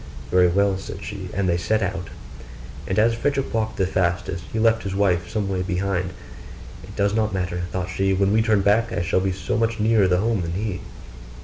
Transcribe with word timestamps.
'Very 0.31 0.47
well,' 0.47 0.79
said 0.79 1.03
she; 1.03 1.29
and 1.31 1.47
they 1.47 1.57
set 1.57 1.83
out: 1.83 2.07
and 2.87 2.97
as 2.97 3.13
Frederick 3.13 3.53
walked 3.53 3.77
the 3.77 3.85
fastest, 3.85 4.43
he 4.51 4.57
left 4.57 4.81
his 4.81 4.95
wife 4.95 5.29
some 5.29 5.47
way 5.47 5.61
behind. 5.61 6.09
'It 6.83 6.95
does 6.95 7.13
not 7.13 7.35
matter,' 7.35 7.65
thought 7.71 7.87
she: 7.91 8.11
'when 8.11 8.31
we 8.33 8.41
turn 8.41 8.61
back, 8.61 8.91
I 8.91 9.03
shall 9.03 9.19
be 9.19 9.31
so 9.31 9.59
much 9.59 9.79
nearer 9.79 10.07
home 10.17 10.41
than 10.41 10.53
he. 10.53 10.81